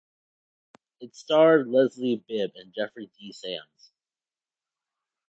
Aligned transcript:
It 0.99 1.15
starred 1.15 1.67
Leslie 1.67 2.23
Bibb 2.27 2.53
and 2.55 2.73
Jeffrey 2.73 3.11
D. 3.19 3.31
Sams. 3.31 3.91